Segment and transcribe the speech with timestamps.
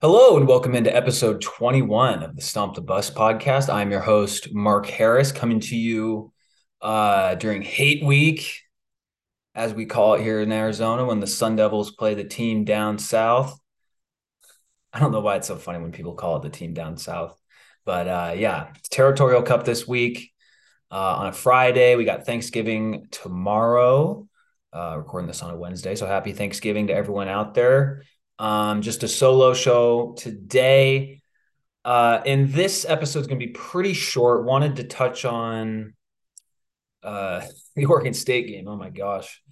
[0.00, 3.72] Hello and welcome into episode 21 of the Stomp the Bus podcast.
[3.72, 6.32] I'm your host, Mark Harris, coming to you
[6.80, 8.62] uh, during Hate Week,
[9.54, 12.98] as we call it here in Arizona, when the Sun Devils play the team down
[12.98, 13.56] south.
[14.92, 17.40] I don't know why it's so funny when people call it the team down south,
[17.84, 20.32] but uh, yeah, it's Territorial Cup this week
[20.90, 21.94] uh, on a Friday.
[21.94, 24.28] We got Thanksgiving tomorrow.
[24.74, 28.04] Uh, recording this on a Wednesday, so happy Thanksgiving to everyone out there.
[28.38, 31.20] Um, just a solo show today.
[31.84, 34.46] Uh, and this episode is going to be pretty short.
[34.46, 35.92] Wanted to touch on
[37.02, 37.42] uh,
[37.76, 38.66] the Oregon State game.
[38.66, 39.42] Oh my gosh,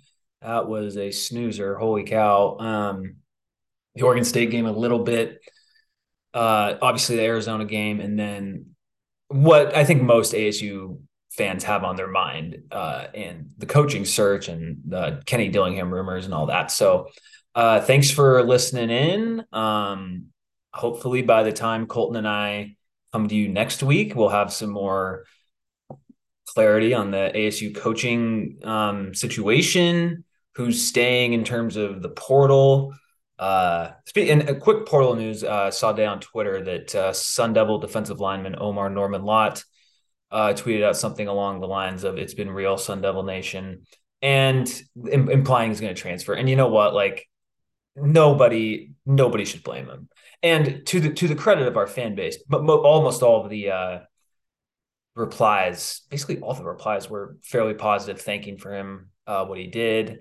[0.41, 1.77] that was a snoozer.
[1.77, 2.57] Holy cow.
[2.59, 3.17] Um,
[3.95, 5.39] the Oregon State game a little bit.
[6.33, 8.75] Uh, obviously, the Arizona game, and then
[9.29, 10.99] what I think most ASU
[11.31, 16.25] fans have on their mind, uh, and the coaching search and the Kenny Dillingham rumors
[16.25, 16.71] and all that.
[16.71, 17.09] So
[17.55, 19.45] uh, thanks for listening in.
[19.53, 20.27] Um,
[20.73, 22.77] hopefully, by the time Colton and I
[23.13, 25.25] come to you next week, we'll have some more
[26.47, 32.95] clarity on the ASU coaching um, situation, who's staying in terms of the portal.
[33.39, 37.79] Uh, and a quick portal news uh, saw today on Twitter that uh, Sun Devil
[37.79, 39.65] defensive lineman Omar Norman Lott
[40.31, 43.83] uh, tweeted out something along the lines of "It's been real, Sun Devil Nation,"
[44.23, 44.71] and
[45.11, 46.35] Im- implying he's going to transfer.
[46.35, 46.95] And you know what?
[46.95, 47.27] Like
[47.97, 50.09] nobody nobody should blame him.
[50.43, 53.51] And to the to the credit of our fan base, but mo- almost all of
[53.51, 53.99] the uh,
[55.15, 60.21] replies, basically all the replies were fairly positive, thanking for him uh, what he did.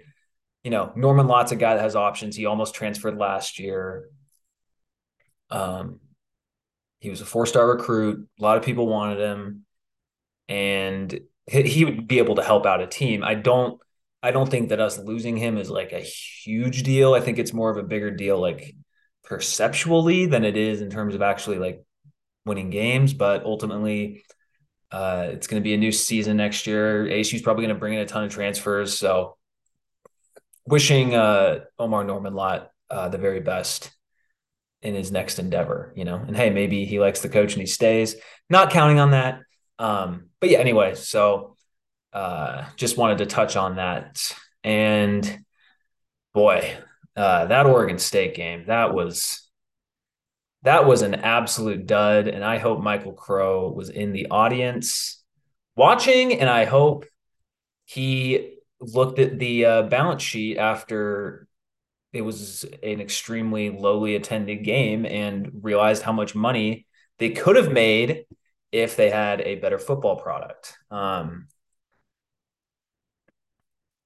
[0.64, 2.36] You know, Norman Lott's a guy that has options.
[2.36, 4.10] He almost transferred last year.
[5.50, 6.00] Um,
[7.00, 8.28] he was a four star recruit.
[8.40, 9.66] A lot of people wanted him,
[10.50, 13.24] and he, would be able to help out a team.
[13.24, 13.80] I don't
[14.22, 17.14] I don't think that us losing him is like a huge deal.
[17.14, 18.76] I think it's more of a bigger deal, like
[19.24, 21.86] perceptually, than it is in terms of actually like
[22.46, 23.14] winning games.
[23.14, 24.26] But ultimately,
[24.92, 27.06] uh, it's going to be a new season next year.
[27.06, 28.98] ASU's probably going to bring in a ton of transfers.
[28.98, 29.38] So,
[30.66, 33.92] wishing uh, Omar Norman Lott uh, the very best
[34.82, 36.16] in his next endeavor, you know.
[36.16, 38.16] And hey, maybe he likes the coach and he stays.
[38.50, 39.40] Not counting on that.
[39.80, 41.56] Um, but yeah, anyway, so
[42.14, 44.32] uh, just wanted to touch on that.
[44.64, 45.40] And
[46.34, 46.78] boy,
[47.16, 49.50] uh, that Oregon State game, that was
[50.64, 52.28] that was an absolute dud.
[52.28, 55.24] And I hope Michael Crow was in the audience
[55.76, 57.06] watching, and I hope
[57.86, 61.48] he looked at the uh, balance sheet after
[62.12, 66.86] it was an extremely lowly attended game and realized how much money
[67.20, 68.26] they could have made
[68.72, 70.78] if they had a better football product.
[70.92, 71.48] Um,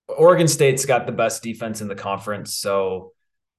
[0.07, 3.13] Oregon State's got the best defense in the conference, so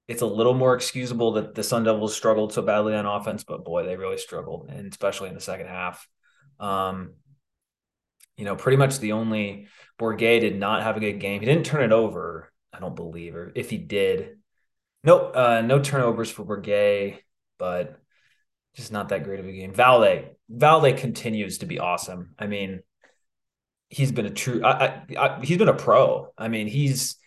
[0.07, 3.65] it's a little more excusable that the Sun Devils struggled so badly on offense, but
[3.65, 6.07] boy, they really struggled, and especially in the second half.
[6.59, 7.13] Um,
[8.37, 9.67] you know, pretty much the only
[9.99, 11.39] Bourguet did not have a good game.
[11.39, 14.37] He didn't turn it over, I don't believe, or if he did,
[15.03, 17.19] nope, uh, no turnovers for Bourguet,
[17.57, 17.99] but
[18.75, 19.73] just not that great of a game.
[19.73, 22.35] Valladay, Valladay continues to be awesome.
[22.37, 22.81] I mean,
[23.89, 24.63] he's been a true.
[24.63, 26.31] I, I, I, he's been a pro.
[26.37, 27.17] I mean, he's.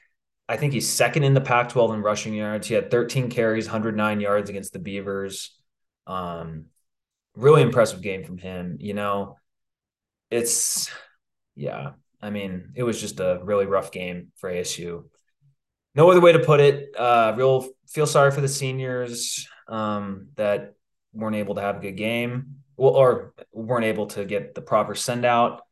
[0.51, 2.67] I think he's second in the Pac-12 in rushing yards.
[2.67, 5.55] He had 13 carries, 109 yards against the Beavers.
[6.07, 6.67] Um,
[7.37, 8.79] really impressive game from him.
[8.81, 9.37] You know,
[10.31, 10.91] it's
[11.55, 11.91] yeah.
[12.21, 15.05] I mean, it was just a really rough game for ASU.
[15.95, 16.95] No other way to put it.
[16.97, 20.75] Uh, real feel sorry for the seniors um, that
[21.13, 24.95] weren't able to have a good game, well, or weren't able to get the proper
[24.95, 25.63] send out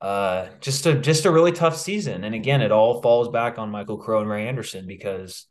[0.00, 2.24] uh, just a just a really tough season.
[2.24, 5.46] And again, it all falls back on Michael Crow and Ray Anderson because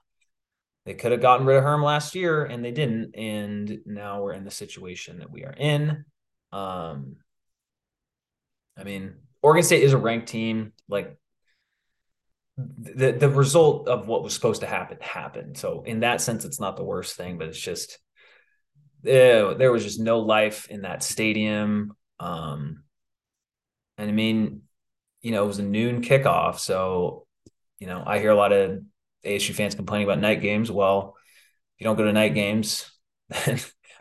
[0.86, 3.16] they could have gotten rid of Herm last year and they didn't.
[3.16, 6.04] And now we're in the situation that we are in.
[6.52, 7.18] Um,
[8.76, 10.74] I mean, Oregon State is a ranked team.
[10.88, 11.16] Like
[12.58, 15.60] the the result of what was supposed to happen happened.
[15.60, 18.00] So in that sense, it's not the worst thing, but it's just
[19.06, 21.96] uh, there was just no life in that stadium.
[22.20, 22.84] Um,
[23.98, 24.62] and I mean,
[25.22, 26.60] you know, it was a noon kickoff.
[26.60, 27.26] So,
[27.80, 28.82] you know, I hear a lot of
[29.24, 30.72] ASU fans complaining about night games.
[30.72, 31.16] Well,
[31.76, 32.92] if you don't go to night games,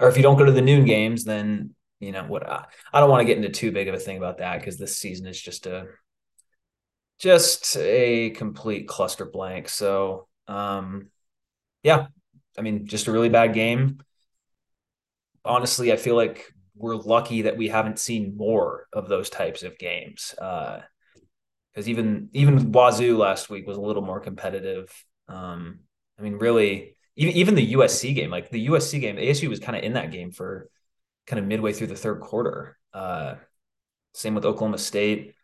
[0.00, 3.00] or if you don't go to the noon games, then, you know, what I, I
[3.00, 5.26] don't want to get into too big of a thing about that because this season
[5.26, 5.86] is just a,
[7.18, 9.68] just a complete cluster blank.
[9.68, 11.08] So, um,
[11.82, 12.06] yeah,
[12.56, 14.00] I mean, just a really bad game.
[15.48, 19.78] Honestly, I feel like we're lucky that we haven't seen more of those types of
[19.78, 20.32] games.
[20.36, 20.82] Because
[21.76, 24.92] uh, even even Wazoo last week was a little more competitive.
[25.28, 25.80] Um,
[26.18, 29.76] I mean, really, even even the USC game, like the USC game, ASU was kind
[29.76, 30.70] of in that game for
[31.26, 32.78] kind of midway through the third quarter.
[32.94, 33.34] Uh,
[34.14, 35.34] same with Oklahoma State.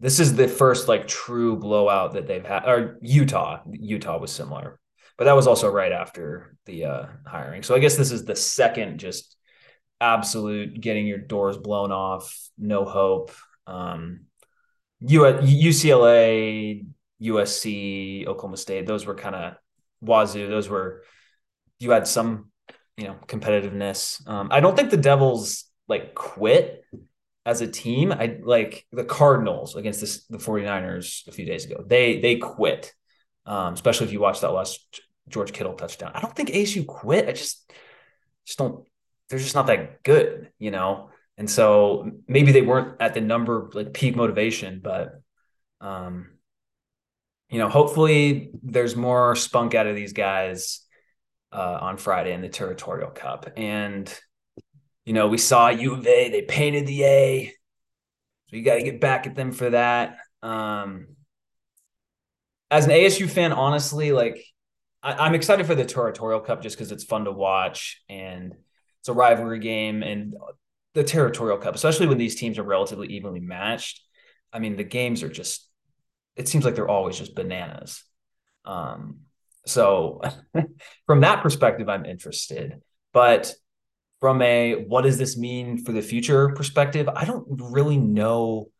[0.00, 2.64] This is the first like true blowout that they've had.
[2.66, 4.78] Or Utah, Utah was similar,
[5.16, 7.62] but that was also right after the uh, hiring.
[7.62, 9.36] So I guess this is the second just
[10.00, 13.32] absolute getting your doors blown off, no hope.
[13.66, 14.26] Um,
[15.02, 16.86] UCLA,
[17.22, 19.54] USC, Oklahoma State, those were kind of
[20.00, 20.48] Wazoo.
[20.48, 21.02] Those were
[21.78, 22.50] you had some,
[22.96, 24.26] you know, competitiveness.
[24.28, 26.84] Um, I don't think the Devils like quit
[27.46, 28.12] as a team.
[28.12, 31.84] I like the Cardinals against this, the 49ers a few days ago.
[31.86, 32.92] They they quit.
[33.46, 36.12] Um, especially if you watch that last George Kittle touchdown.
[36.14, 37.28] I don't think ASU quit.
[37.28, 37.70] I just
[38.44, 38.86] just don't
[39.28, 41.10] they're just not that good, you know.
[41.36, 45.20] And so maybe they weren't at the number like peak motivation, but
[45.80, 46.30] um,
[47.48, 50.80] you know, hopefully there's more spunk out of these guys
[51.52, 53.50] uh, on Friday in the Territorial Cup.
[53.56, 54.12] And
[55.04, 57.52] you know, we saw U of A, they painted the A.
[58.48, 60.18] So you got to get back at them for that.
[60.42, 61.08] Um,
[62.70, 64.44] as an ASU fan, honestly, like
[65.02, 68.54] I, am excited for the Territorial Cup just because it's fun to watch and
[69.00, 70.02] it's a rivalry game.
[70.02, 70.34] And
[70.94, 74.02] the Territorial Cup, especially when these teams are relatively evenly matched.
[74.52, 75.68] I mean, the games are just,
[76.36, 78.02] it seems like they're always just bananas.
[78.64, 79.20] Um,
[79.66, 80.20] so
[81.06, 82.80] from that perspective, I'm interested.
[83.12, 83.54] But
[84.20, 88.70] from a what does this mean for the future perspective, I don't really know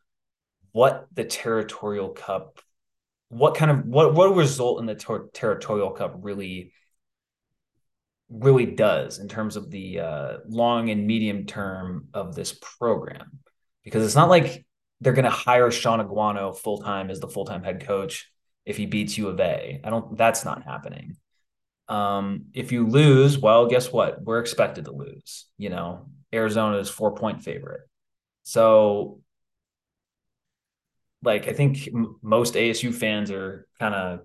[0.73, 2.61] what the Territorial Cup,
[3.29, 6.73] what kind of what what result in the ter- Territorial Cup really
[8.31, 13.39] really does in terms of the uh, long and medium term of this program
[13.85, 14.67] because it's not like
[15.01, 18.31] they're going to hire Shaun Aguano full time as the full time head coach
[18.67, 19.81] if he beats U of A.
[19.83, 20.17] I don't.
[20.17, 21.17] That's not happening.
[21.89, 24.23] Um, if you lose, well, guess what?
[24.23, 25.47] We're expected to lose.
[25.57, 27.81] You know, Arizona is four point favorite.
[28.43, 29.21] So,
[31.23, 34.21] like, I think m- most ASU fans are kind of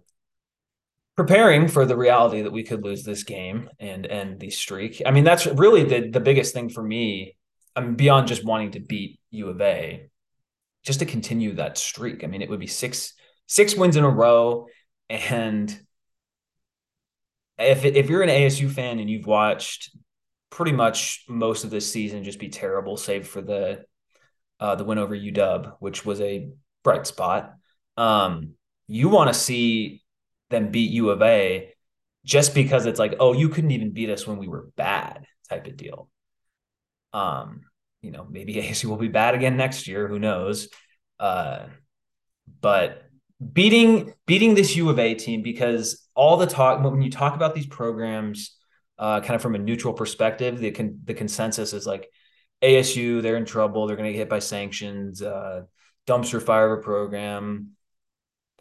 [1.15, 5.01] preparing for the reality that we could lose this game and end the streak.
[5.05, 7.35] I mean, that's really the the biggest thing for me.
[7.75, 10.09] I mean, beyond just wanting to beat U of A,
[10.83, 12.23] just to continue that streak.
[12.23, 13.13] I mean, it would be six
[13.47, 14.67] six wins in a row,
[15.09, 15.75] and
[17.57, 19.95] if if you're an ASU fan and you've watched
[20.49, 23.83] pretty much most of this season just be terrible, save for the
[24.59, 26.49] uh, the win over UW, which was a
[26.83, 27.53] bright spot.
[27.97, 28.51] Um,
[28.87, 30.02] you want to see
[30.53, 31.73] them beat U of A
[32.25, 35.67] just because it's like, oh, you couldn't even beat us when we were bad type
[35.67, 36.09] of deal.
[37.11, 37.61] Um,
[38.01, 40.07] you know, maybe ASU will be bad again next year.
[40.07, 40.69] Who knows?
[41.19, 41.65] Uh,
[42.61, 43.03] but
[43.51, 47.55] beating beating this U of A team because all the talk when you talk about
[47.55, 48.55] these programs,
[48.97, 52.07] uh, kind of from a neutral perspective, the con- the consensus is like
[52.63, 53.87] ASU, they're in trouble.
[53.87, 55.21] They're going to get hit by sanctions.
[55.21, 55.63] Uh,
[56.07, 57.71] dumpster fire of a program.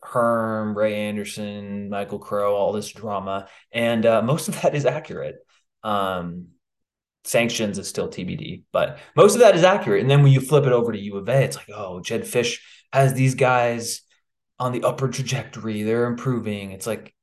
[0.02, 5.36] Herm, Ray Anderson, Michael Crow, all this drama, and uh, most of that is accurate.
[5.82, 6.48] Um,
[7.24, 10.00] sanctions is still TBD, but most of that is accurate.
[10.00, 12.22] And then when you flip it over to U of A, it's like, oh, Jedd
[12.22, 12.58] Fisch
[12.92, 14.02] has these guys
[14.58, 15.82] on the upward trajectory.
[15.82, 16.72] They're improving.
[16.72, 17.14] It's like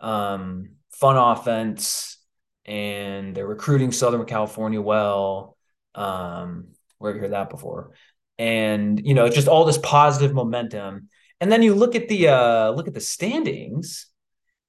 [0.00, 2.18] um, fun offense,
[2.64, 5.56] and they're recruiting Southern California well.
[5.94, 6.68] Um,
[6.98, 7.92] where have you heard that before?
[8.38, 11.08] And you know, it's just all this positive momentum
[11.40, 14.06] and then you look at the uh look at the standings,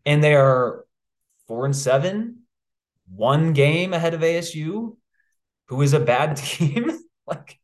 [0.06, 0.86] and they are
[1.48, 2.44] four and seven,
[3.10, 4.96] one game ahead of ASU,
[5.68, 6.92] who is a bad team.
[7.28, 7.60] like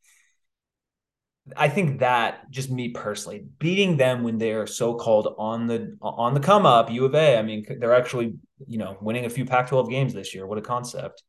[1.55, 6.33] I think that just me personally beating them when they're so called on the on
[6.33, 7.38] the come up U of A.
[7.38, 8.35] I mean, they're actually
[8.67, 10.47] you know winning a few Pac-12 games this year.
[10.47, 11.21] What a concept!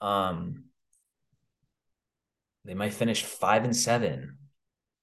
[0.00, 0.64] Um,
[2.64, 4.38] they might finish five and seven.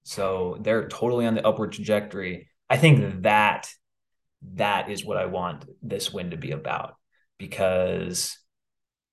[0.07, 2.47] So they're totally on the upward trajectory.
[2.69, 3.67] I think that
[4.53, 6.95] that is what I want this win to be about
[7.37, 8.37] because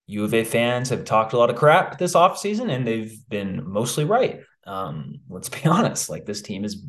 [0.07, 3.69] U of A fans have talked a lot of crap this offseason and they've been
[3.69, 4.43] mostly right.
[4.69, 6.87] Um, let's be honest, like this team is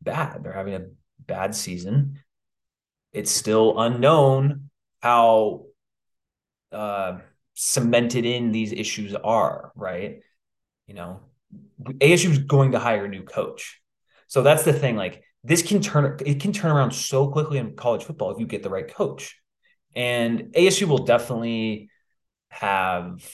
[0.00, 0.44] bad.
[0.44, 0.86] They're having a
[1.18, 2.20] bad season.
[3.12, 4.70] It's still unknown
[5.00, 5.64] how
[6.70, 7.18] uh,
[7.54, 10.20] cemented in these issues are, right?
[10.86, 11.20] You know,
[11.82, 13.80] ASU is going to hire a new coach.
[14.28, 14.96] So that's the thing.
[14.96, 18.46] Like this can turn it can turn around so quickly in college football if you
[18.46, 19.36] get the right coach.
[19.94, 21.90] And ASU will definitely
[22.48, 23.28] have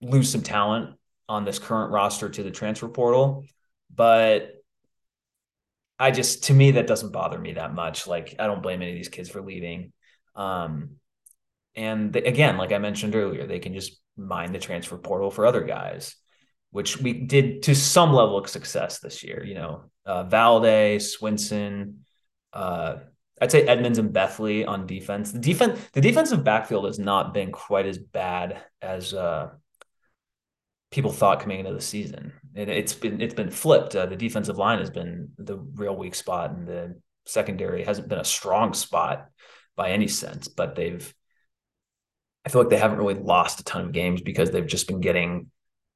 [0.00, 0.96] lose some talent
[1.28, 3.44] on this current roster to the transfer portal.
[3.94, 4.52] But
[5.98, 8.06] I just to me that doesn't bother me that much.
[8.06, 9.92] Like I don't blame any of these kids for leaving.
[10.34, 10.96] Um,
[11.76, 15.46] And they, again, like I mentioned earlier, they can just mine the transfer portal for
[15.46, 16.16] other guys,
[16.76, 19.42] which we did to some level of success this year.
[19.42, 22.00] You know, uh, Valladay, Swinson,
[22.52, 22.96] uh,
[23.40, 25.32] I'd say Edmonds and Bethley on defense.
[25.32, 29.52] The defense, the defensive backfield has not been quite as bad as uh,
[30.90, 32.34] people thought coming into the season.
[32.54, 33.96] It, has been it's been flipped.
[33.96, 38.18] Uh, the defensive line has been the real weak spot, and the secondary hasn't been
[38.18, 39.30] a strong spot
[39.76, 40.46] by any sense.
[40.46, 41.14] But they've,
[42.44, 45.00] I feel like they haven't really lost a ton of games because they've just been
[45.00, 45.50] getting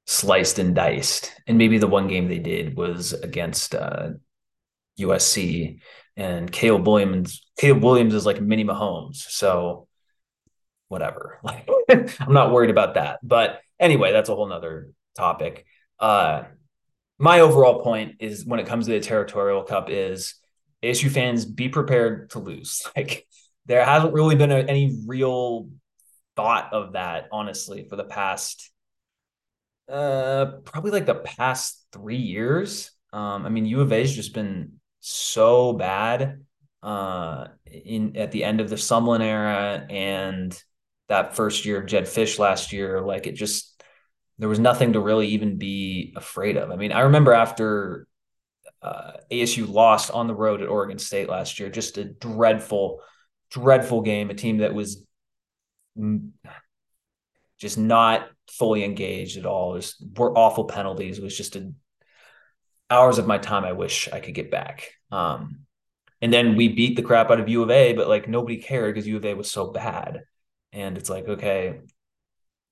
[0.07, 1.33] sliced and diced.
[1.47, 4.11] And maybe the one game they did was against uh,
[4.99, 5.81] USC,
[6.17, 7.47] and Caleb Williams.
[7.59, 9.89] Caleb Williams is like mini Mahomes, so
[10.89, 11.39] whatever.
[11.43, 11.69] Like
[12.21, 13.21] I'm not worried about that.
[13.23, 15.65] But anyway, that's a whole nother topic.
[15.99, 16.45] Uh,
[17.19, 20.35] my overall point is when it comes to the territorial cup is
[20.83, 22.83] ASU fans be prepared to lose.
[22.97, 23.27] Like
[23.67, 25.69] there hasn't really been a, any real
[26.35, 28.71] thought of that, honestly, for the past
[29.91, 32.91] uh probably like the past three years.
[33.13, 36.45] Um, I mean, U of A has just been so bad
[36.83, 40.59] uh in at the end of the Sumlin era and
[41.09, 43.01] that first year of Jedd Fisch last year.
[43.01, 43.83] Like it just
[44.39, 46.71] there was nothing to really even be afraid of.
[46.71, 48.07] I mean, I remember after
[48.83, 53.01] uh, ASU lost on the road at Oregon State last year, just a dreadful,
[53.51, 54.31] dreadful game.
[54.31, 55.05] A team that was
[57.59, 59.73] just not fully engaged at all.
[59.73, 61.19] Was, were awful penalties.
[61.19, 61.73] It was just a
[62.91, 64.91] hours of my time I wish I could get back.
[65.13, 65.61] Um,
[66.21, 68.95] and then we beat the crap out of U of A, but like nobody cared
[68.95, 70.25] because U of A was so bad.
[70.73, 71.81] And it's like, okay,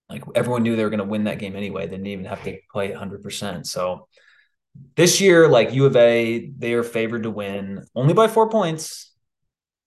[0.08, 1.86] like everyone knew they were going to win that game anyway.
[1.86, 3.66] They didn't even have to play 100%.
[3.66, 4.08] So
[4.96, 9.12] this year, like U of A, they are favored to win only by four points.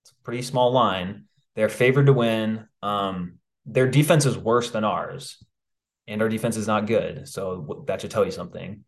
[0.03, 1.25] It's a pretty small line.
[1.55, 2.67] They're favored to win.
[2.81, 5.43] Um, their defense is worse than ours,
[6.08, 7.27] and our defense is not good.
[7.27, 8.84] So that should tell you something.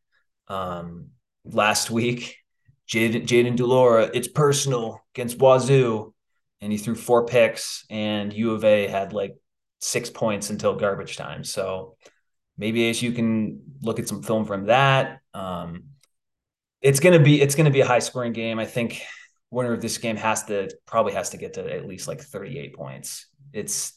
[0.48, 1.10] Um,
[1.46, 2.38] last week,
[2.88, 6.14] Jayden, Jayden de Laura, it's personal against Wazoo,
[6.62, 9.36] and he threw four picks, and U of A had like
[9.80, 11.44] six points until garbage time.
[11.44, 11.98] So
[12.58, 15.20] maybe ASU can look at some film from that.
[15.34, 15.86] Um,
[16.82, 18.60] it's gonna be it's gonna be a high scoring game.
[18.60, 19.02] I think
[19.50, 22.76] winner of this game has to probably has to get to at least like 38
[22.76, 23.28] points.
[23.54, 23.94] It's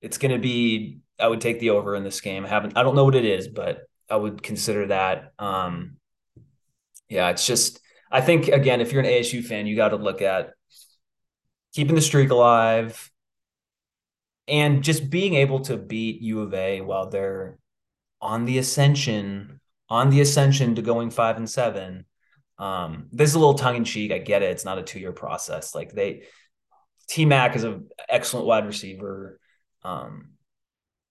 [0.00, 2.44] it's gonna be I would take the over in this game.
[2.44, 5.32] I haven't I don't know what it is, but I would consider that.
[5.38, 5.96] Um,
[7.08, 10.22] yeah, it's just I think again, if you're an ASU fan, you got to look
[10.22, 10.50] at
[11.74, 13.10] keeping the streak alive
[14.46, 17.58] and just being able to beat U of A while they're
[18.20, 22.06] on the ascension, on the ascension to going five and seven.
[22.58, 24.10] Um, this is a little tongue in cheek.
[24.10, 24.50] I get it.
[24.50, 25.74] It's not a two year process.
[25.74, 26.24] Like they,
[27.08, 29.38] T Mac is an excellent wide receiver.
[29.82, 30.30] Um,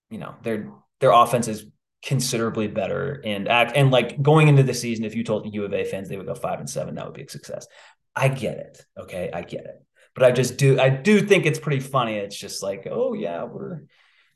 [0.09, 1.65] you know, their their offense is
[2.03, 5.73] considerably better and act and like going into the season if you told U of
[5.73, 7.67] A fans they would go 5 and 7 that would be a success.
[8.15, 8.85] I get it.
[8.97, 9.83] Okay, I get it.
[10.15, 12.17] But I just do I do think it's pretty funny.
[12.17, 13.81] It's just like, "Oh yeah, we're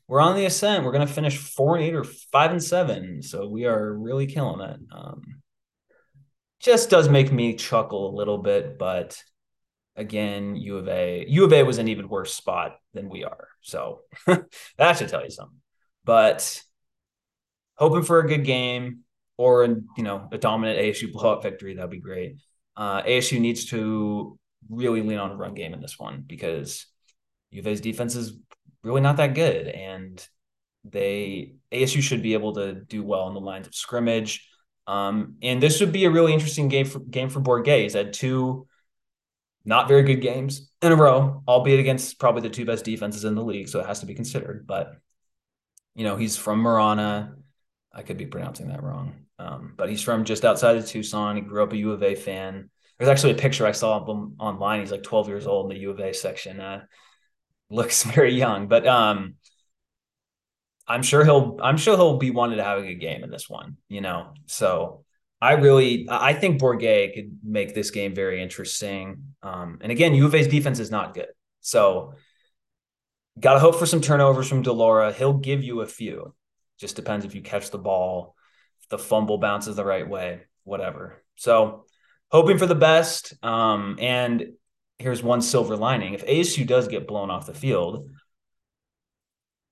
[0.06, 0.84] we're on the ascent.
[0.84, 4.60] We're to finish 4 and 8 or 5 and 7." So we are really killing
[4.60, 4.80] it.
[4.92, 5.42] Um
[6.60, 9.20] just does make me chuckle a little bit, but
[9.96, 13.48] again, U of A, U of A was an even worse spot than we are.
[13.60, 15.58] So that should tell you something.
[16.04, 16.62] But
[17.76, 19.00] hoping for a good game
[19.36, 19.64] or
[19.96, 21.74] you know a dominant ASU blowout victory.
[21.74, 22.36] That'd be great.
[22.76, 24.38] Uh, ASU needs to
[24.70, 26.86] really lean on a run game in this one because
[27.50, 28.38] UVA's defense is
[28.82, 30.26] really not that good, and
[30.84, 34.48] they ASU should be able to do well in the lines of scrimmage.
[34.86, 37.82] Um, and this would be a really interesting game for game for Bourguet.
[37.82, 38.66] He's had two
[39.64, 43.34] not very good games in a row, albeit against probably the two best defenses in
[43.34, 44.66] the league, so it has to be considered.
[44.66, 44.96] But
[45.94, 47.34] you know, he's from Marana.
[47.92, 49.26] I could be pronouncing that wrong.
[49.38, 51.36] Um, but he's from just outside of Tucson.
[51.36, 52.70] He grew up a U of A fan.
[52.98, 54.80] There's actually a picture I saw of him online.
[54.80, 56.60] He's like 12 years old in the U of A section.
[56.60, 56.84] Uh,
[57.70, 59.36] looks very young, but um,
[60.86, 63.48] I'm sure he'll I'm sure he'll be wanted to have a good game in this
[63.48, 63.76] one.
[63.88, 65.04] You know, so
[65.42, 69.34] I really I think Bourguet could make this game very interesting.
[69.42, 71.26] Um, and again, U of A's defense is not good,
[71.60, 72.14] so
[73.40, 75.12] got to hope for some turnovers from de Laura.
[75.12, 76.32] He'll give you a few.
[76.78, 78.36] Just depends if you catch the ball,
[78.82, 81.24] if the fumble bounces the right way, whatever.
[81.34, 81.86] So
[82.30, 83.34] hoping for the best.
[83.42, 84.52] Um, and
[85.00, 88.08] here's one silver lining: if ASU does get blown off the field,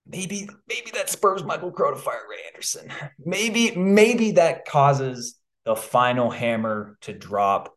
[0.05, 2.93] maybe maybe that spurs Michael Crow to fire Ray Anderson.
[3.25, 5.40] Maybe maybe that causes
[5.71, 7.73] the final hammer to drop,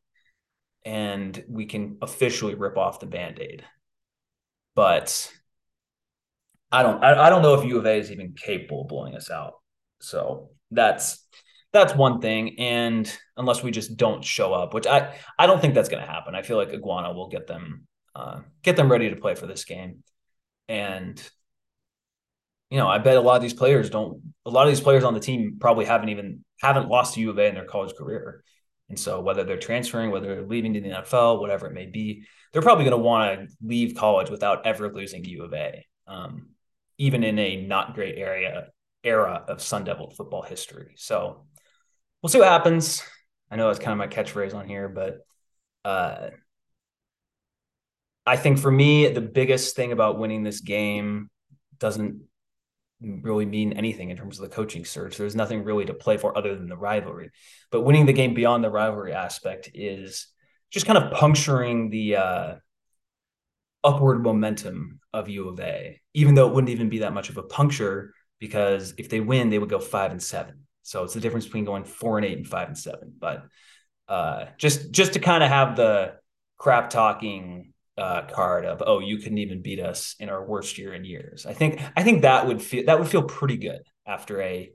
[0.83, 3.63] and we can officially rip off the band aid.
[4.73, 5.31] But
[6.71, 9.15] I don't I, I don't know if U of A is even capable of blowing
[9.15, 9.53] us out.
[10.01, 11.23] So that's
[11.71, 12.55] that's one thing.
[12.57, 16.11] And unless we just don't show up, which I I don't think that's going to
[16.11, 16.33] happen.
[16.33, 17.85] I feel like Aguano will get them
[18.15, 20.03] uh, get them ready to play for this game.
[20.67, 21.21] And
[22.73, 24.19] you know, I bet a lot of these players don't.
[24.47, 27.29] A lot of these players on the team probably haven't even haven't lost to U
[27.29, 28.43] of A in their college career.
[28.89, 32.25] And so whether they're transferring, whether they're leaving to the NFL, whatever it may be,
[32.51, 36.49] they're probably going to want to leave college without ever losing U of A, um,
[36.97, 38.69] even in a not great area
[39.03, 40.95] era of Sun Devil football history.
[40.97, 41.45] So
[42.23, 43.03] we'll see what happens.
[43.51, 45.19] I know that's kind of my catchphrase on here, but
[45.85, 46.29] uh,
[48.25, 51.29] I think for me, the biggest thing about winning this game
[51.77, 52.23] doesn't
[53.03, 55.17] really mean anything in terms of the coaching search.
[55.17, 57.31] There's nothing really to play for other than the rivalry.
[57.71, 60.27] But winning the game beyond the rivalry aspect is
[60.71, 62.55] just kind of puncturing the uh,
[63.83, 67.37] upward momentum of U of A, even though it wouldn't even be that much of
[67.37, 70.65] a puncture because if they win, they would go five and seven.
[70.81, 73.13] So it's the difference between going four and eight and five and seven.
[73.17, 73.45] But
[74.07, 76.15] uh, just just to kind of have the
[76.57, 80.93] crap talking uh, card of oh you couldn't even beat us in our worst year
[80.93, 81.45] in years.
[81.45, 84.71] I think I think that would feel that would feel pretty good after a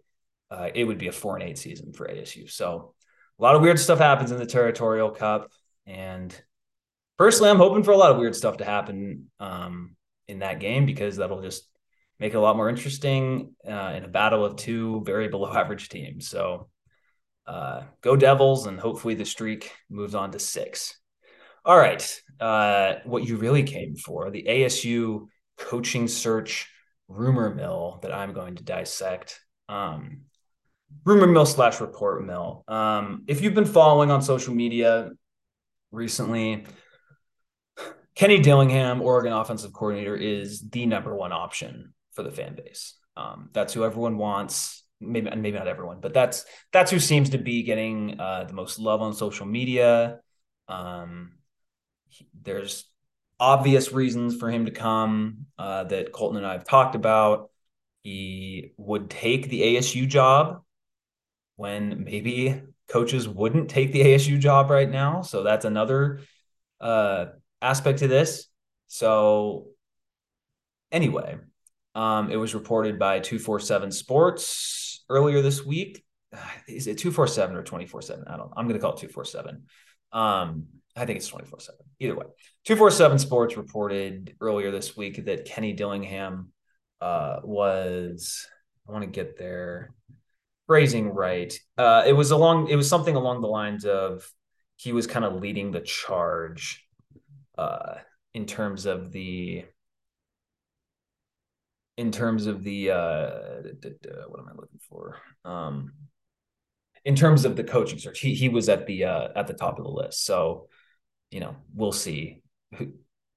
[0.51, 2.51] uh, it would be a four and eight season for ASU.
[2.51, 2.95] So
[3.39, 5.51] a lot of weird stuff happens in the Territorial Cup,
[5.87, 6.35] and
[7.19, 9.97] personally, I'm hoping for a lot of weird stuff to happen um,
[10.27, 11.69] in that game because that'll just
[12.19, 15.89] make it a lot more interesting uh, in a battle of two very below average
[15.89, 16.29] teams.
[16.29, 16.69] So
[17.47, 20.99] uh, go Devils, and hopefully the streak moves on to six.
[21.69, 22.23] All right.
[22.41, 25.27] Uh, what you really came for the ASU
[25.59, 26.67] coaching search
[27.09, 29.39] rumor mill that I'm going to dissect.
[29.69, 30.23] Um,
[31.05, 32.65] rumor mill slash report mill.
[32.69, 35.11] Um, if you've been following on social media
[35.91, 36.65] recently,
[38.15, 42.95] Kenny Dillingham, Oregon offensive coordinator, is the number one option for the fan base.
[43.15, 44.85] Um, that's who everyone wants.
[45.03, 48.79] Maybe maybe not everyone, but that's that's who seems to be getting uh, the most
[48.79, 50.21] love on social media.
[50.67, 51.33] Um,
[52.43, 52.85] there's
[53.41, 57.51] obvious reasons for him to come uh, that Colton and I have talked about.
[58.03, 60.63] He would take the ASU job
[61.57, 65.23] when maybe coaches wouldn't take the ASU job right now.
[65.23, 66.21] So that's another
[66.81, 67.27] uh,
[67.61, 68.47] aspect to this.
[68.87, 69.67] So,
[70.91, 71.37] anyway,
[71.95, 76.05] um, it was reported by 247 Sports earlier this week.
[76.69, 78.25] Is it 247 or 24 7?
[78.27, 78.53] I don't know.
[78.57, 79.65] I'm going to call it 247.
[80.13, 80.67] Um,
[80.97, 81.79] I think it's 24 7.
[82.01, 82.27] Either way,
[82.65, 86.53] 247 Sports reported earlier this week that Kenny Dillingham
[87.01, 88.47] uh, was,
[88.89, 89.93] I want to get there,
[90.67, 91.53] phrasing right.
[91.77, 94.31] Uh, it was along, it was something along the lines of
[94.77, 96.87] he was kind of leading the charge
[97.57, 97.97] uh,
[98.33, 99.65] in terms of the,
[101.97, 103.63] in terms of the, uh,
[104.29, 105.17] what am I looking for?
[105.45, 105.95] Um,
[107.05, 109.79] in terms of the coaching search, he he was at the uh, at the top
[109.79, 110.25] of the list.
[110.25, 110.69] So
[111.31, 112.43] you know, we'll see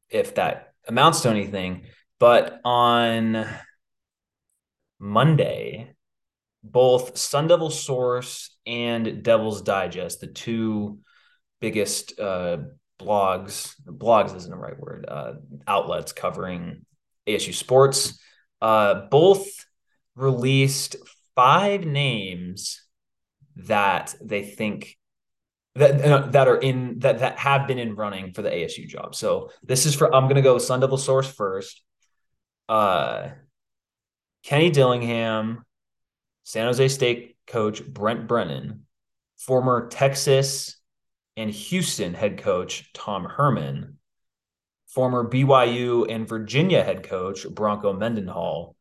[0.10, 1.84] if that amounts to anything.
[2.20, 3.46] But on
[5.00, 5.94] Monday,
[6.64, 11.00] both Sun Devil Source and Devil's Digest, the two
[11.60, 12.58] biggest uh,
[13.00, 15.34] blogs, blogs isn't the right word, uh,
[15.68, 16.86] outlets covering
[17.28, 18.20] ASU sports,
[18.62, 19.48] uh, both
[20.16, 20.96] released
[21.36, 22.82] five names
[23.56, 24.98] that they think
[25.76, 29.16] that uh, that are in that that have been in running for the ASU job.
[29.16, 31.82] So this is for I'm gonna go Sun Devil source first.
[32.68, 33.30] Uh,
[34.44, 35.64] Kenny Dillingham,
[36.44, 38.86] San Jose State coach Brent Brennan,
[39.38, 40.78] former Texas
[41.38, 43.98] and Houston head coach Tom Herman,
[44.88, 48.76] former BYU and Virginia head coach Bronco Mendenhall.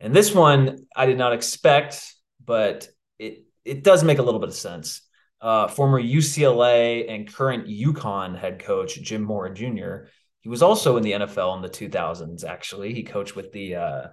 [0.00, 4.48] And this one I did not expect, but it it does make a little bit
[4.48, 5.02] of sense
[5.40, 10.08] uh, former UCLA and current UConn head coach Jim Mora Jr.
[10.40, 12.44] He was also in the NFL in the 2000s.
[12.44, 13.76] Actually, he coached with the.
[13.76, 14.08] Uh,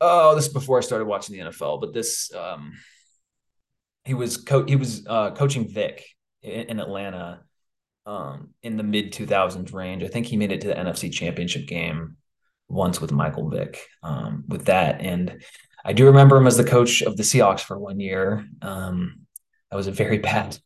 [0.00, 2.72] oh, this is before I started watching the NFL, but this um,
[4.04, 6.04] he was co- he was uh, coaching Vick
[6.42, 7.42] in, in Atlanta
[8.06, 10.02] um, in the mid 2000s range.
[10.02, 12.16] I think he made it to the NFC Championship game
[12.68, 15.42] once with Michael Vick um, with that, and
[15.84, 18.46] I do remember him as the coach of the Seahawks for one year.
[18.60, 19.21] Um,
[19.72, 20.58] that was a very bad.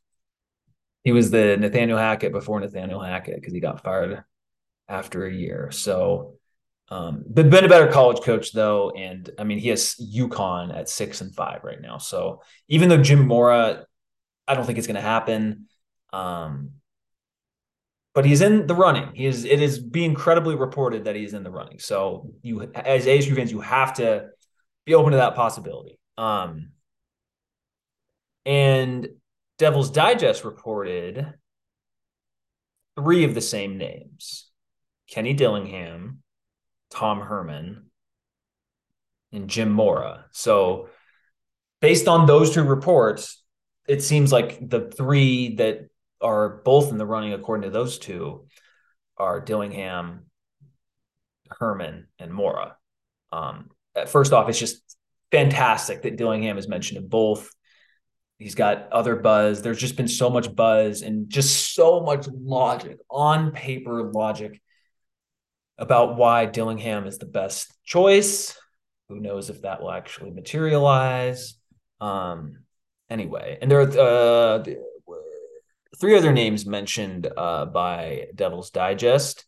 [1.04, 4.24] He was the Nathaniel Hackett before Nathaniel Hackett because he got fired
[4.88, 5.70] after a year.
[5.70, 6.34] So,
[6.88, 10.88] um, but been a better college coach though, and I mean he has UConn at
[10.88, 11.98] six and five right now.
[11.98, 13.86] So even though Jim Mora,
[14.48, 15.66] I don't think it's going to happen.
[16.12, 16.72] Um,
[18.12, 19.14] but he's in the running.
[19.14, 19.44] He is.
[19.44, 21.78] It is being credibly reported that he's in the running.
[21.78, 24.30] So you, as ASU fans, you have to
[24.84, 26.00] be open to that possibility.
[26.18, 26.70] Um,
[28.46, 29.08] and
[29.58, 31.34] Devil's Digest reported
[32.96, 34.48] three of the same names:
[35.10, 36.22] Kenny Dillingham,
[36.90, 37.90] Tom Herman,
[39.32, 40.26] and Jim Mora.
[40.30, 40.88] So
[41.80, 43.42] based on those two reports,
[43.86, 45.88] it seems like the three that
[46.20, 48.46] are both in the running, according to those two,
[49.16, 50.26] are Dillingham,
[51.50, 52.76] Herman, and Mora.
[53.32, 53.70] Um,
[54.06, 54.80] first off, it's just
[55.30, 57.50] fantastic that Dillingham is mentioned in both.
[58.38, 59.62] He's got other buzz.
[59.62, 64.60] There's just been so much buzz and just so much logic, on paper logic,
[65.78, 68.58] about why Dillingham is the best choice.
[69.08, 71.54] Who knows if that will actually materialize?
[72.00, 72.64] Um,
[73.08, 74.64] anyway, and there are uh,
[75.98, 79.46] three other names mentioned uh, by Devil's Digest.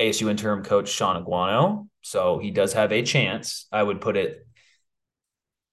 [0.00, 1.88] ASU interim coach Shaun Aguano.
[2.00, 3.66] So he does have a chance.
[3.70, 4.46] I would put it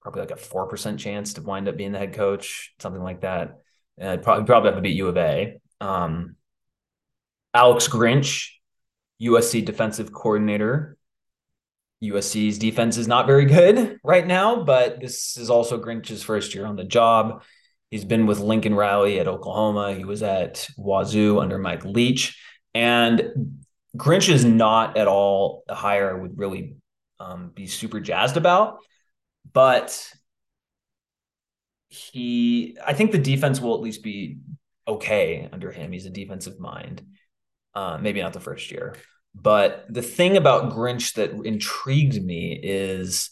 [0.08, 3.58] probably like a 4% chance to wind up being the head coach, something like that.
[3.98, 5.60] And probably, probably have to beat U of A.
[5.82, 6.36] Um,
[7.52, 8.48] Alex Grinch,
[9.20, 10.96] USC defensive coordinator.
[12.02, 16.64] USC's defense is not very good right now, but this is also Grinch's first year
[16.64, 17.42] on the job.
[17.90, 19.94] He's been with Lincoln Riley at Oklahoma.
[19.94, 22.40] He was at Wazoo under Mike Leach.
[22.74, 23.64] And
[23.96, 26.76] Grinch is not at all a hire I would really
[27.18, 28.78] um, be super jazzed about
[29.52, 30.12] but
[31.88, 34.38] he I think the defense will at least be
[34.86, 35.92] okay under him.
[35.92, 37.02] He's a defensive mind.
[37.74, 38.96] Uh, maybe not the first year.
[39.34, 43.30] But the thing about Grinch that intrigued me is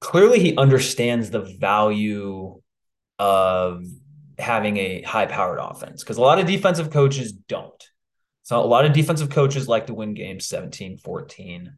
[0.00, 2.60] clearly he understands the value
[3.18, 3.84] of
[4.38, 7.84] having a high powered offense because a lot of defensive coaches don't.
[8.44, 11.76] So a lot of defensive coaches like to win games 17 14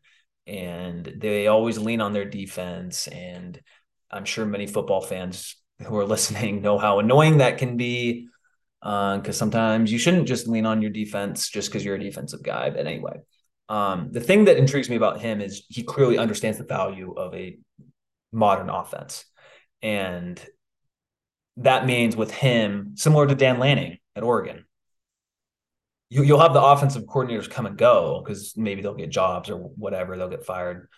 [0.51, 3.07] and they always lean on their defense.
[3.07, 3.61] And
[4.11, 8.29] I'm sure many football fans who are listening know how annoying that can be.
[8.83, 12.43] Because uh, sometimes you shouldn't just lean on your defense just because you're a defensive
[12.43, 12.71] guy.
[12.71, 13.21] But anyway,
[13.69, 17.35] um, the thing that intrigues me about him is he clearly understands the value of
[17.35, 17.59] a
[18.33, 19.27] modern offense.
[19.83, 20.43] And
[21.59, 24.65] that means with him, similar to Dan Lanning at Oregon,
[26.11, 29.57] you, you'll have the offensive coordinators come and go because maybe they'll get jobs or
[29.57, 30.89] whatever, they'll get fired.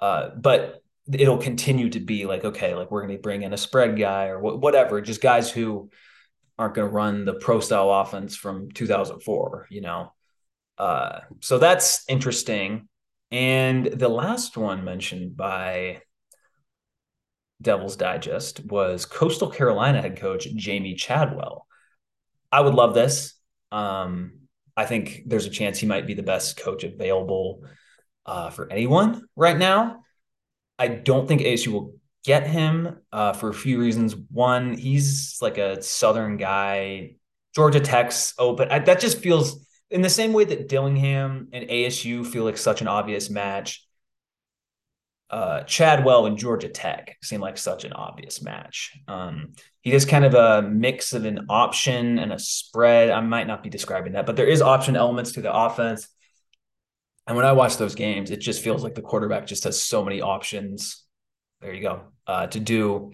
[0.00, 0.82] Uh, but
[1.12, 4.26] it'll continue to be like, okay, like we're going to bring in a spread guy
[4.26, 5.90] or wh- whatever, just guys who
[6.58, 10.12] aren't going to run the pro style offense from 2004, you know?
[10.78, 12.88] Uh, so that's interesting.
[13.30, 16.02] And the last one mentioned by
[17.60, 21.66] Devil's Digest was Coastal Carolina head coach Jamey Chadwell.
[22.50, 23.34] I would love this.
[23.70, 24.41] Um,
[24.76, 27.64] I think there's a chance he might be the best coach available
[28.26, 30.02] uh, for anyone right now.
[30.78, 34.14] I don't think ASU will get him uh, for a few reasons.
[34.30, 37.16] One, he's like a Southern guy.
[37.54, 38.70] Georgia Tech's open.
[38.70, 42.80] I, that just feels in the same way that Dillingham and ASU feel like such
[42.80, 43.86] an obvious match
[45.32, 48.92] uh, Chadwell and Georgia Tech seem like such an obvious match.
[49.08, 53.08] Um, he is kind of a mix of an option and a spread.
[53.08, 56.06] I might not be describing that, but there is option elements to the offense.
[57.26, 60.04] And when I watch those games, it just feels like the quarterback just has so
[60.04, 61.02] many options.
[61.62, 63.12] There you go uh, to do.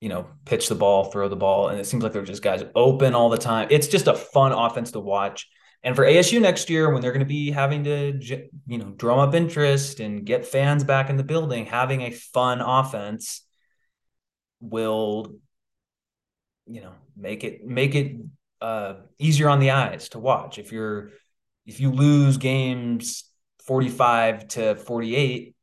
[0.00, 2.64] You know, pitch the ball, throw the ball, and it seems like they're just guys
[2.74, 3.68] open all the time.
[3.70, 5.48] It's just a fun offense to watch.
[5.84, 8.20] And for ASU next year, when they're going to be having to,
[8.66, 12.60] you know, drum up interest and get fans back in the building, having a fun
[12.60, 13.42] offense
[14.60, 15.34] will,
[16.66, 18.16] you know, make it make it
[18.60, 20.58] uh, easier on the eyes to watch.
[20.58, 21.10] If you're
[21.66, 23.24] if you lose games
[23.64, 25.56] forty five to forty eight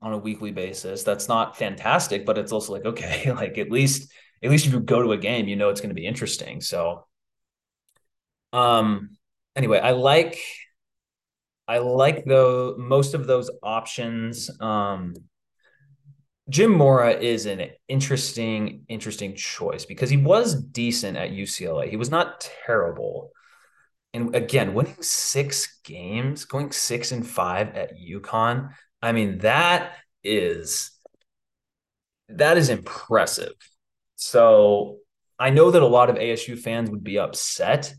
[0.00, 4.12] on a weekly basis, that's not fantastic, but it's also like okay, like at least
[4.44, 6.60] at least if you go to a game, you know it's going to be interesting.
[6.60, 7.04] So,
[8.52, 9.15] um
[9.56, 10.38] anyway, I like
[11.68, 14.50] I like though most of those options.
[14.60, 15.14] Um,
[16.48, 21.90] Jim Mora is an interesting, interesting choice because he was decent at UCLA.
[21.90, 23.32] He was not terrible.
[24.14, 28.70] And again, winning six games, going six and five at UConn,
[29.02, 30.92] I mean, that is
[32.28, 33.54] that is impressive.
[34.14, 34.98] So
[35.38, 37.92] I know that a lot of ASU fans would be upset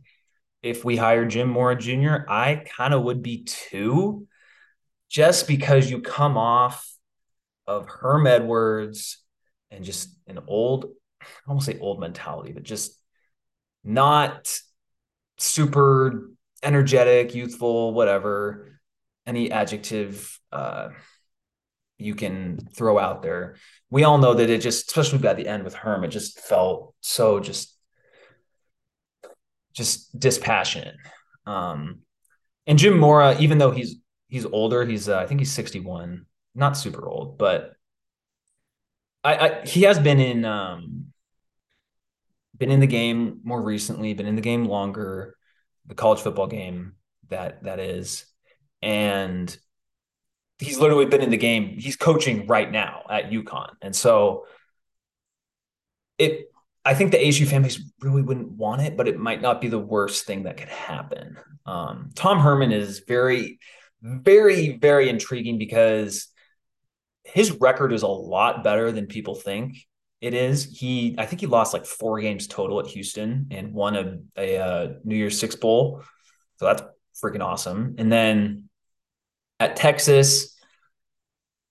[0.70, 4.28] if we hire Jim Mora Jr., I kind of would be too,
[5.10, 6.86] just because you come off
[7.66, 9.24] of Herm Edwards
[9.72, 10.86] and just an old,
[11.22, 13.00] I won't say old mentality, but just
[13.84, 14.50] not
[15.38, 16.32] super
[16.64, 18.80] energetic, youthful, whatever,
[19.26, 20.90] any adjective uh,
[21.98, 23.56] you can throw out there.
[23.90, 26.94] We all know that it just, especially by the end with Herm, it just felt
[27.02, 27.77] so just
[29.78, 30.96] just dispassionate.
[31.46, 32.00] Um,
[32.66, 33.96] and Jim Mora, even though he's
[34.28, 37.74] he's older, he's uh, I think he's 61, not super old, but
[39.24, 41.14] I, I he has been in um,
[42.58, 45.36] been in the game more recently, been in the game longer,
[45.86, 46.94] the college football game
[47.30, 48.26] that that is,
[48.82, 49.56] and
[50.60, 51.78] he's literally been in the game.
[51.78, 54.46] He's coaching right now at UConn, and so
[56.18, 56.52] it.
[56.88, 59.78] I think the ASU base really wouldn't want it, but it might not be the
[59.78, 61.38] worst thing that could happen.
[61.66, 63.60] Um, Tom Herman is very,
[64.02, 66.30] very, very intriguing because
[67.26, 69.76] his record is a lot better than people think
[70.22, 70.64] it is.
[70.64, 74.58] He, I think he lost like four games total at Houston and won a, a,
[74.58, 76.04] uh, New Year's Six bowl.
[76.56, 76.84] So that's
[77.22, 77.96] freaking awesome.
[77.98, 78.70] And then
[79.60, 80.57] at Texas,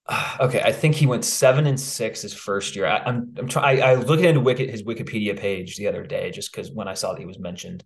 [0.40, 2.86] okay, I think he went seven and six his first year.
[2.86, 3.82] I, am I'm, I'm trying.
[3.82, 7.12] I, looked into Wiki, his Wikipedia page the other day just because when I saw
[7.12, 7.84] that he was mentioned,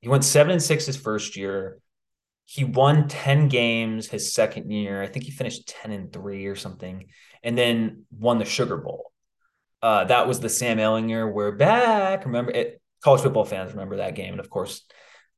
[0.00, 1.78] he went seven and six his first year.
[2.44, 5.02] He won 10 games his second year.
[5.02, 7.08] I think he finished 10 and three or something,
[7.42, 9.10] and then won the Sugar Bowl.
[9.82, 11.32] Uh, that was the Sam Ehlinger.
[11.32, 12.24] We're back.
[12.24, 12.80] Remember it?
[13.02, 14.84] College football fans remember that game, and of course,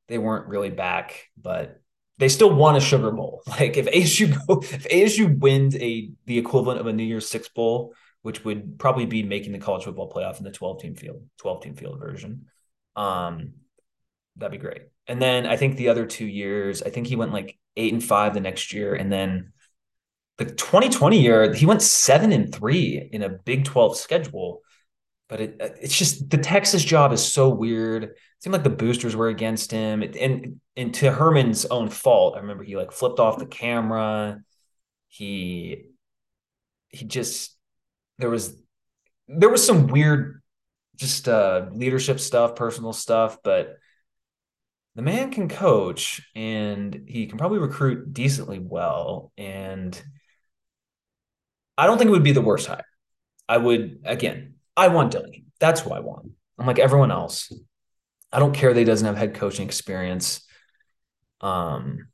[0.07, 1.81] they weren't really back, but
[2.19, 3.41] they still won a Sugar Bowl.
[3.47, 7.49] Like if ASU go, if ASU wins a the equivalent of a New Year's Six
[7.49, 11.23] Bowl, which would probably be making the college football playoff in the 12 team field,
[11.39, 12.45] 12 team field version.
[12.95, 13.53] Um,
[14.35, 14.83] that'd be great.
[15.07, 18.03] And then I think the other two years, I think he went like eight and
[18.03, 19.53] five the next year, and then
[20.37, 24.61] the 2020 year, he went seven and three in a Big 12 schedule.
[25.29, 28.03] But it, it's just the Texas job is so weird.
[28.03, 32.35] It seemed like the boosters were against him, and and to Herman's own fault.
[32.35, 34.41] I remember he like flipped off the camera.
[35.07, 35.85] He
[36.89, 37.55] he just
[38.17, 38.59] there was
[39.27, 40.41] there was some weird
[40.97, 43.77] just uh leadership stuff, personal stuff, but
[44.95, 49.31] the man can coach and he can probably recruit decently well.
[49.37, 50.01] And
[51.77, 52.83] I don't think it would be the worst hire.
[53.47, 55.51] I would, again, I want Dillingham.
[55.59, 56.31] That's who I want.
[56.57, 57.51] I'm like everyone else.
[58.31, 60.47] I don't care that he doesn't have head coaching experience.
[61.41, 62.07] Um,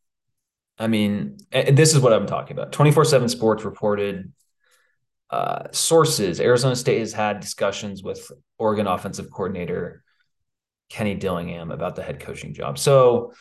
[0.80, 2.72] I mean, this is what I'm talking about.
[2.72, 4.34] 24 7 Sports reported
[5.30, 10.04] uh, sources Arizona State has had discussions with Oregon offensive coordinator
[10.90, 12.80] Kenny Dillingham about the head coaching job.
[12.80, 13.34] So,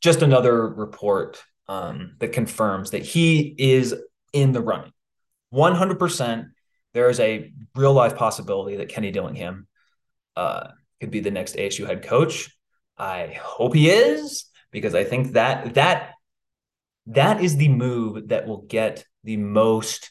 [0.00, 3.96] just another report um, that confirms that he is
[4.32, 4.92] in the running.
[5.52, 6.50] 100%.
[6.92, 9.66] There is a real life possibility that Kenny Dillingham
[10.36, 10.68] uh,
[11.00, 12.50] could be the next ASU head coach.
[12.98, 16.14] I hope he is because I think that that
[17.06, 20.10] that is the move that will get the most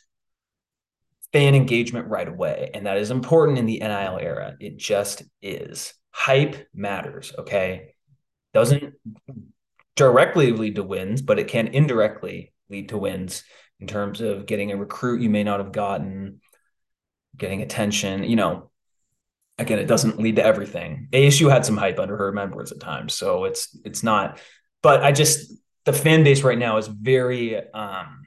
[1.32, 4.56] fan engagement right away, and that is important in the NIL era.
[4.60, 7.34] It just is hype matters.
[7.38, 7.94] Okay.
[8.54, 8.96] Doesn't
[9.96, 13.44] directly lead to wins, but it can indirectly lead to wins
[13.80, 16.42] in terms of getting a recruit you may not have gotten,
[17.40, 18.24] getting attention.
[18.24, 18.70] You know,
[19.58, 21.08] again, it doesn't lead to everything.
[21.12, 24.40] ASU had some hype under her members at times, so it's it's not.
[24.84, 25.52] But I just
[25.86, 28.24] the fan base right now is very um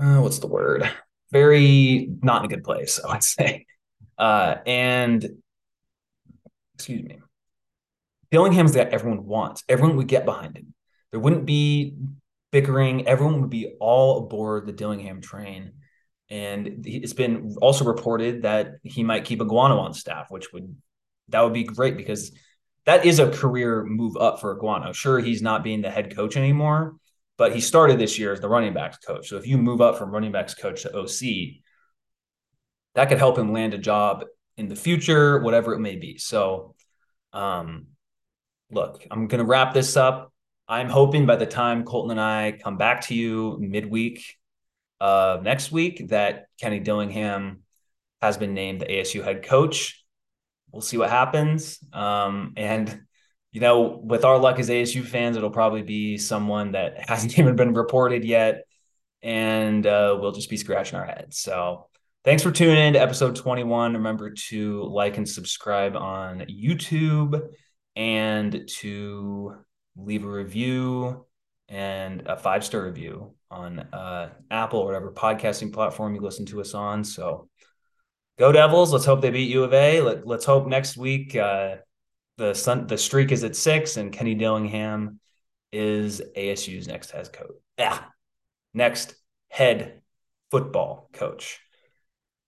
[0.00, 0.90] uh, what's the word?
[1.30, 3.66] Very not in a good place, I would say.
[4.18, 5.28] Uh, and
[6.74, 7.18] excuse me,
[8.30, 9.62] Dillingham's that everyone wants.
[9.68, 10.74] Everyone would get behind him.
[11.10, 11.94] There wouldn't be
[12.50, 13.06] bickering.
[13.06, 15.72] Everyone would be all aboard the Dillingham train.
[16.32, 20.74] And it's been also reported that he might keep Aguano on staff, which would
[21.28, 22.32] that would be great because
[22.86, 24.94] that is a career move up for Aguano.
[24.94, 26.96] Sure, he's not being the head coach anymore,
[27.36, 29.28] but he started this year as the running backs coach.
[29.28, 31.60] So if you move up from running backs coach to OC,
[32.94, 34.24] that could help him land a job
[34.56, 36.16] in the future, whatever it may be.
[36.16, 36.74] So,
[37.34, 37.88] um,
[38.70, 40.32] look, I'm going to wrap this up.
[40.66, 44.38] I'm hoping by the time Colton and I come back to you midweek
[45.02, 47.64] uh, next week that Kenny Dillingham
[48.20, 50.04] has been named the ASU head coach.
[50.70, 51.80] We'll see what happens.
[51.92, 53.02] Um, and,
[53.50, 57.56] you know, with our luck as ASU fans, it'll probably be someone that hasn't even
[57.56, 58.62] been reported yet.
[59.22, 61.38] And uh, we'll just be scratching our heads.
[61.38, 61.88] So,
[62.24, 63.94] Thanks for tuning in to episode 21.
[63.94, 67.48] Remember to like and subscribe on YouTube
[67.96, 69.56] and to
[69.96, 71.26] leave a review
[71.68, 76.60] and a five star review on uh, Apple or whatever podcasting platform you listen to
[76.60, 77.04] us on.
[77.04, 77.48] So
[78.38, 78.92] go Devils.
[78.92, 80.00] Let's hope they beat U of A.
[80.00, 81.76] Let, let's hope next week uh,
[82.38, 85.20] the sun the streak is at six, and Kenny Dillingham
[85.70, 87.54] is ASU's next head coach.
[87.78, 87.98] Yeah,
[88.74, 89.14] next
[89.48, 90.00] head
[90.50, 91.60] football coach.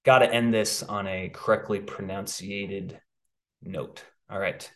[0.04, 2.98] Got to end this on a correctly pronunciated
[3.62, 4.04] note.
[4.30, 4.70] All right.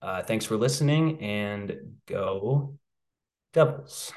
[0.00, 2.78] Uh, thanks for listening and go
[3.52, 4.12] Devils.